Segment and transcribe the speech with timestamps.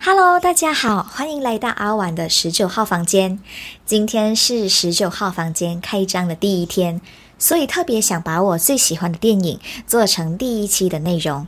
[0.00, 3.38] Hello，大家好，欢迎来到阿晚的十九号房间。
[3.86, 7.00] 今天是十九号房间开张的第一天，
[7.38, 11.46] 所以特别想把我最喜欢的电影做成第一期的内容。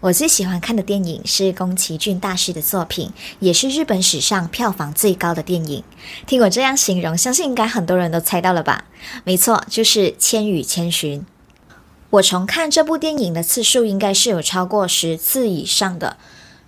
[0.00, 5.82] 我最喜欢看的电影是宫崎骏大师的作品，也是日本史上票房最高的电影。
[6.26, 8.84] 听我这样形容，相信应该很多人都猜到了吧？
[9.24, 11.20] 没错，就是《千与千寻》。
[12.12, 16.18] 我重看这部电影的次数应该是有超过十次以上的。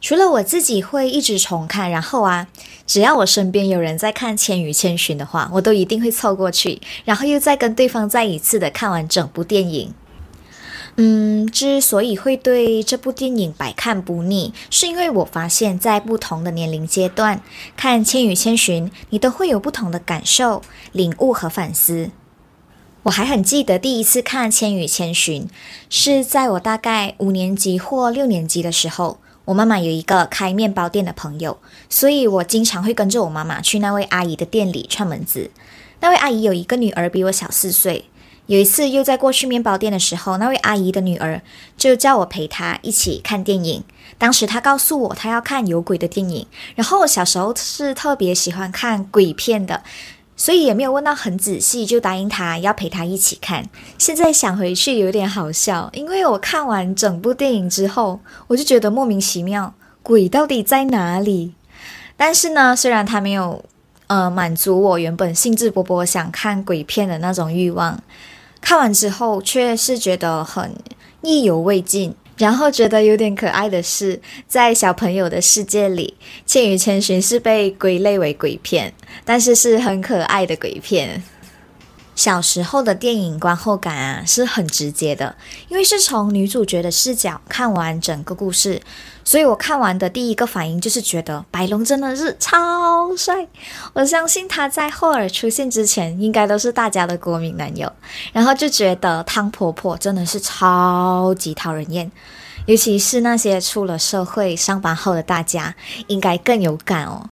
[0.00, 2.48] 除了我自己会一直重看，然后啊，
[2.86, 9.92] 只要我身边有人在看《千与千寻》的话，我都一定会凑过去，然后又再跟对方再一次的看完整部电影。
[10.96, 17.42] 嗯，之所以会对这部电影百看不腻，是因为我发现，在不同的年龄阶段
[17.76, 22.10] 看《千与千寻》，你都会有不同的感受、领悟和反思。
[23.04, 25.42] 我还很记得第一次看《千与千寻》，
[25.90, 29.18] 是在我大概五年级或六年级的时候。
[29.44, 31.58] 我妈妈有一个开面包店的朋友，
[31.90, 35.50] 所以我经常会跟着我妈妈去那位阿姨的店里串门子。
[36.00, 38.06] 那位阿姨有一个女儿比我小四岁。
[38.46, 41.42] 有一次又在过去面包店的时候，那位阿姨的女儿
[41.76, 43.84] 就叫我陪她一起看电影。
[44.16, 49.82] 当时她告诉我她要看有鬼的电影，然后我小时候是特别喜欢看鬼片的，
[50.36, 53.64] 所以也没有问到很仔细，就答应他要陪他一起看。
[53.98, 61.54] 现在想回去有点好笑，因为我看完整部电影之后，我就觉得莫名其妙，鬼到底在哪里？
[62.16, 63.64] 但是呢，虽然他没有
[64.08, 68.02] 呃满足我原本兴致勃勃想看鬼片的那种欲望。
[68.60, 70.74] 看完之后，却是觉得很
[71.22, 72.14] 意犹未尽。
[72.36, 78.92] 然后觉得有点可爱的是，在小朋友的世界里，《千与千寻》是被归类为鬼片，
[79.24, 81.22] 但是是很可爱的鬼片。
[82.14, 85.34] 小时候的电影观后感啊是很直接的，
[85.68, 88.80] 因为是从女主角的视角看完整个故事，
[89.24, 93.46] 所以我看完的第一个反应就是觉得白龙真的是超帅。
[93.92, 97.92] 我相信他在后尔出现之前，应该都是大家的国民男友。
[98.32, 102.10] 然后就觉得汤婆婆真的是超级讨人厌，
[102.66, 105.74] 尤其是那些出了社会上班后的大家，
[106.06, 107.26] 应该更有感哦。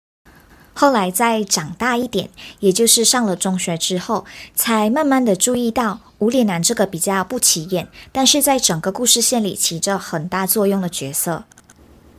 [0.80, 2.30] 后来再长大一点，
[2.60, 4.24] 也就是上了中学之后，
[4.54, 11.42] 才慢慢的注意到无脸男这个比较不起眼，但是在整个故事线里起着很大作用的角色。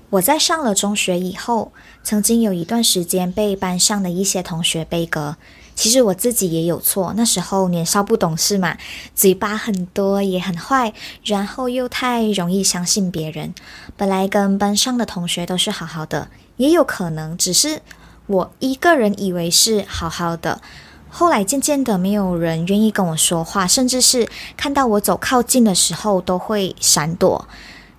[0.09, 1.71] 我在上了中学以后，
[2.03, 5.37] 曾经有一段时间被班上的一些同学背格，
[5.73, 8.77] 其实我自己也有错，那时候年少不懂事嘛，
[9.15, 10.93] 嘴巴很多也很坏，
[11.23, 13.53] 然后又太容易相信别人。
[13.95, 16.27] 本来跟班上的同学都是好好的，
[16.57, 17.81] 也有可能只是。
[18.29, 20.61] 我一个人以为是好好的，
[21.09, 27.47] 后来渐渐的没有人愿意跟我说话，甚至是看到我走靠近的时候都会闪躲。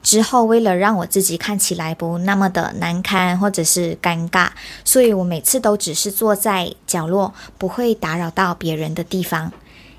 [0.05, 4.51] 之后为了让我自己看起来不那么的难堪或者是尴尬，
[4.85, 9.53] 所以我每次都只是坐在角落，不会打扰到别人的地方。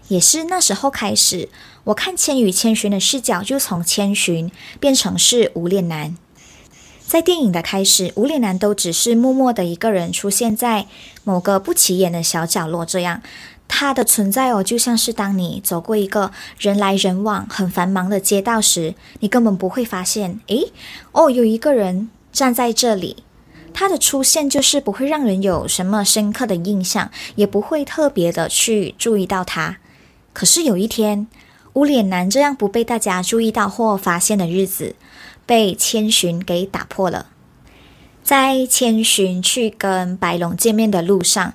[0.08, 1.50] 也是那时候开始，
[1.84, 4.50] 我看千与千寻的视角就从千寻
[4.80, 6.16] 变成是无脸男。
[7.12, 10.88] 在电影的开始，无脸男都只是默默的一个人出现在
[11.26, 13.22] 某个不起眼的小角落，这样
[13.68, 20.72] 他的存在哦，就像是当你走过一个人来人往、很繁忙的街道时，你根本不会发现，诶，
[21.12, 23.26] 哦，有一个人站在这里。
[23.74, 29.80] 他的出现就是不会让人有什么深刻的印象，也不会特别的去注意到他。
[30.32, 31.28] 可是有一天，
[31.74, 34.96] 无脸男这样不被大家注意到或发现的日子。
[35.52, 37.26] 被千寻给打破了。
[38.24, 41.54] 在千寻去跟白龙见面的路上，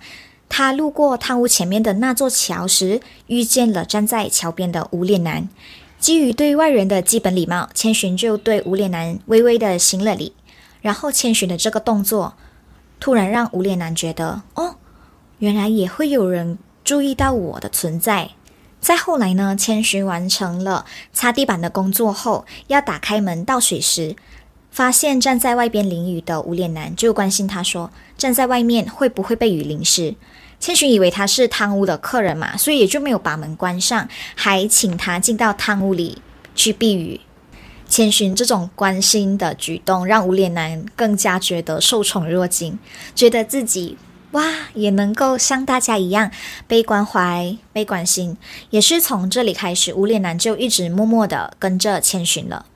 [0.51, 5.49] 他路过汤屋前面的那座桥时，遇见了站在桥边的无脸男。
[5.99, 10.35] 基于对外人的基本礼貌，千寻就对无脸男微微的行了礼。
[10.83, 12.35] 然后，千寻的这个动作
[13.01, 14.75] 突然让无脸男觉得，哦，
[15.39, 18.33] 原来也会有人注意到我的存在。
[18.87, 19.57] 再后来呢？
[19.59, 24.15] 千寻完成了擦地板的工作后，要打开门倒水时，
[24.71, 30.15] 发现站在外边淋雨的无脸男，就关心他说：“站在外面会不会被雨淋湿？”
[30.61, 36.23] 千寻以为他是汤屋的客人嘛，所以也就没有把门关上，还请他进到汤屋里
[36.55, 37.21] 去避雨。
[37.89, 42.79] 千寻这种关心的举动，让无脸男更加觉得受宠若惊，
[43.17, 43.99] 觉得自己。
[44.37, 44.45] 哇，
[44.75, 46.31] 也能够像大家一样
[46.69, 48.37] 被关怀、被关心，
[48.69, 52.67] 也是从这里开始，无脸男就一直默默的跟着千寻了。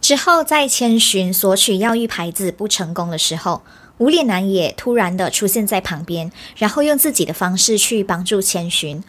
[0.00, 3.62] 之后，在千寻索取药浴牌子不成功的时候，
[3.98, 9.02] 无脸男也突然的出现在旁边，然后用自己的方式去帮助千寻。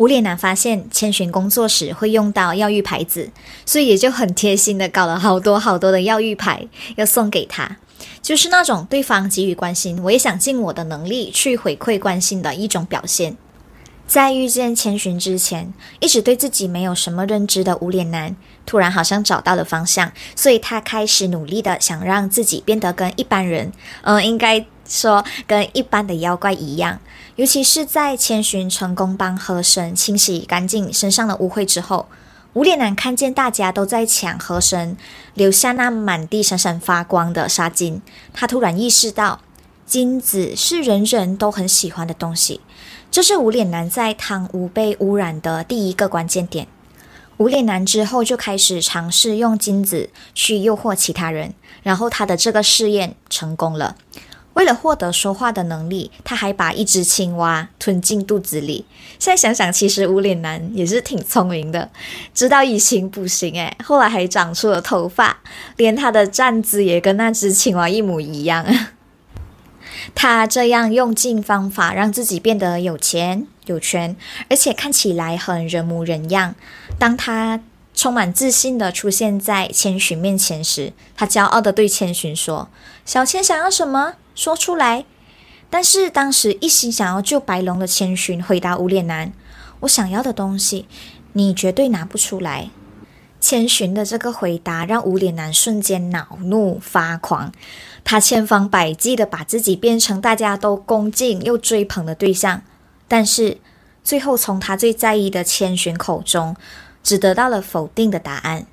[0.00, 3.30] 无脸男发现千寻工作时会用到药浴牌子，
[3.66, 6.66] 所以也就很贴心的搞了好多好多的药浴牌
[6.96, 7.76] 要送给他，
[8.22, 13.36] 就是那种对方给予关心，我也想尽我的能力去回馈关心的一种表现。
[14.06, 23.70] 在遇见千寻之前，一直对自己没有什么认知的无脸男，突然好像找到了方向，所以他开始努力的想让自己变得跟一般人，
[24.00, 26.98] 嗯，应该说跟一般的妖怪一样。
[27.36, 32.06] 尤其是在千寻成功帮河神清洗干净身上的污秽之后，
[32.52, 34.96] 无脸男看见大家都在抢河神
[35.32, 38.00] 留下那满地闪闪发光的纱巾，
[38.34, 39.40] 他突然意识到，
[39.86, 42.60] 金子是人人都很喜欢的东西。
[43.10, 46.66] 这是无脸男在汤屋被污染的第一个关键点。
[47.38, 53.96] 无脸男之后就开始尝试用金子去诱惑其他人，然后他的这个试验成功了。
[54.60, 58.84] 为了获得说话的能力，他还把一只青蛙吞进肚子里。
[59.18, 61.88] 现在想想，其实无脸男也是挺聪明的，
[62.34, 65.38] 知道以形补形，诶，后来还长出了头发，
[65.78, 68.66] 连他的站姿也跟那只青蛙一模一样。
[70.14, 74.14] 他这样用尽方法让自己变得有钱有权，
[74.50, 76.54] 而且看起来很人模人样。
[76.98, 77.60] 当他
[77.94, 82.68] 充满自信地出现在千寻面前时，他骄傲地对千寻说
[83.06, 85.04] ：“小千想要什么，说出来。”
[85.70, 89.32] 但是当时一心想要救白龙的千寻回答无脸男
[89.80, 90.86] ：“我想要的东西，
[91.34, 92.70] 你绝对拿不出来。”
[93.40, 97.52] 千寻的这个回答让无脸男瞬间恼怒发狂。
[98.04, 102.62] 他千方百计的把自己变成大家都恭敬又追捧的对象，
[103.08, 103.58] 但是
[104.02, 106.56] 最后从他最在意的千寻口中，
[107.02, 108.66] 只得到了否定的答案。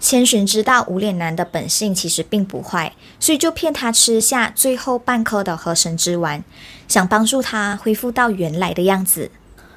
[0.00, 6.42] 千寻知道无脸男的本性其实并不坏，所以就骗他吃下最后半颗的河神之丸，
[6.86, 9.30] 想帮助他恢复到原来的样子。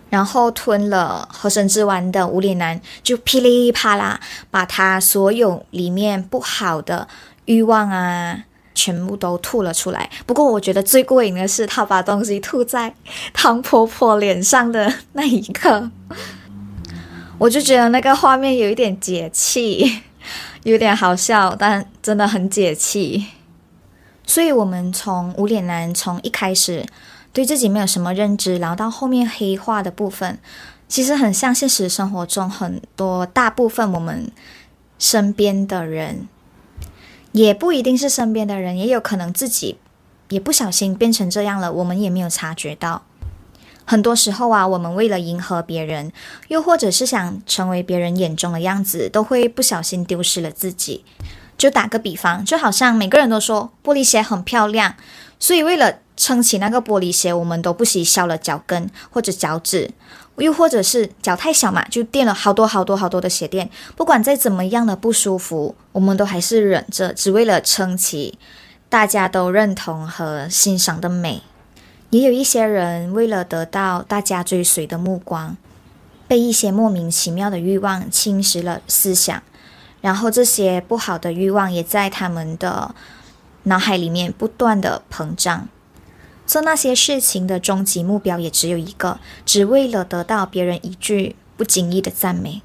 [0.09, 4.19] 然后吞了河神之丸的无脸男就噼里啪啦
[4.49, 7.07] 把他所有里面不好的。
[7.45, 8.43] 欲望啊，
[8.75, 10.09] 全部都吐了出来。
[10.25, 12.93] 不过我觉得最过瘾的是，他把东西吐在
[13.33, 15.89] 汤婆婆脸上的那一刻，
[17.37, 20.01] 我就觉得那个画面有一点解气，
[20.63, 23.27] 有点好笑，但真的很解气。
[24.25, 26.85] 所以，我们从无脸男从一开始
[27.33, 30.39] 对自己没有什么认知，然后到后面黑化的部分，
[30.87, 34.31] 其实很像现实生活中很多大部分我们
[34.99, 36.27] 身边的人。
[37.33, 39.77] 也不一定是身边的人，也有可能自己
[40.27, 43.03] 也不小心变成这样了，我们也没有察觉到。
[43.91, 46.13] 很多时候啊，我们为了迎合别人，
[46.47, 51.03] 又或者是想成为别人眼中的样子，都会不小心丢失了自己。
[51.57, 54.95] 就打个比方，就好像每个人都说玻璃鞋很漂亮，
[55.37, 59.91] 所以为了撑起那个玻璃鞋，我们都不惜削了脚跟或者脚趾。
[60.37, 63.69] 又或者是脚太小嘛，就垫了好多好多好多的鞋垫。
[63.97, 68.39] 不管再怎么样的不舒服，我们都还是忍着，只为了撑起
[68.87, 71.43] 大家都认同和欣赏的美。
[72.11, 75.57] 也有一些人为了得到大家追随的目光，
[76.27, 79.41] 被一些莫名其妙的欲望侵蚀了思想，
[80.01, 82.93] 然后这些不好的欲望也在他们的
[83.63, 85.69] 脑海里面不断的膨胀。
[86.45, 92.61] 做那些事情的终极目标也只有一个，只为了得到别人一句不经意的赞美。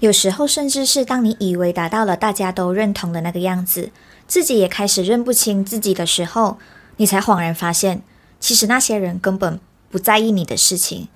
[0.00, 3.90] 有时候，甚至是当你以为达到了大家都认同的那个样子，
[4.26, 6.58] 自己也开始认不清自己的时候，
[6.98, 8.02] 你才恍然发现，
[8.42, 11.06] 其实那些人根本不在意你的事情。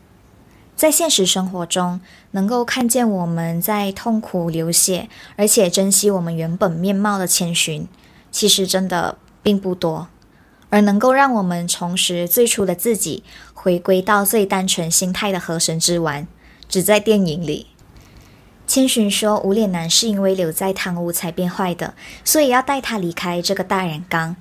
[0.76, 7.88] 在现实生活中，能够看见我们在痛苦流血，而且珍惜我们原本面貌的千寻，
[8.30, 10.06] 其实真的并不多。
[10.71, 16.28] 而能够让我们重拾最初的自己，回归到最单纯心态的河神之丸，
[16.68, 17.66] 只在电影里。
[18.68, 24.37] 千寻说，无脸男是因为留在汤屋才变坏的，所以要带他离开这个大染缸。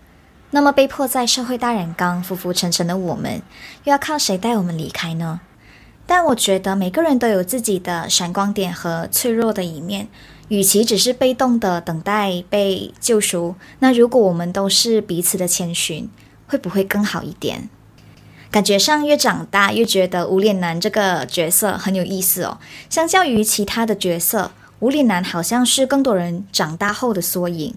[0.56, 3.42] 那么，被迫在社会大染缸浮浮沉沉的我们，
[3.84, 5.42] 又要靠谁带我们离开呢？
[6.08, 10.08] 但我觉得每个人都有自己的闪光点和脆弱的一面。
[10.48, 16.10] 与其只是被动的等待被救赎，那如果我们都是彼此的千寻，
[16.48, 17.68] 会不会更好一点？
[18.50, 22.60] 感觉上越长大越觉得无脸男这个角色很有意思哦。
[22.90, 27.76] 相较于其他的角色，无脸男好像是更多人长大后的缩影。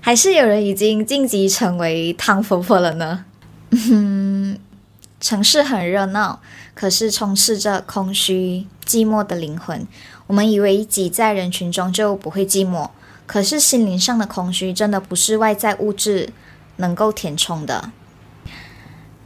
[0.00, 3.24] 还是有人已经晋级成为汤婆婆了呢？
[3.70, 4.58] 嗯，
[5.20, 6.40] 城市很热闹，
[6.74, 9.86] 可是充斥着空虚、寂寞的灵魂。
[10.26, 12.90] 我们以为挤在人群中就不会寂寞，
[13.26, 16.30] 可是心灵上的空虚真的不是外在物质
[16.76, 17.92] 能够填充的。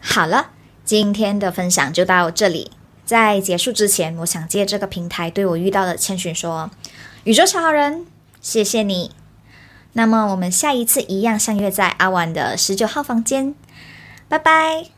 [0.01, 0.51] 好了，
[0.85, 2.73] 今天的分享就到这里，
[3.05, 6.71] 在结束之前，我想借这个平台对我遇到的千寻说
[7.25, 8.05] ：“宇宙小人，
[8.41, 9.13] 谢谢你。”
[9.95, 13.55] 那么我们下一次一样相约在阿婉的十九号房间，
[14.29, 14.94] 拜拜。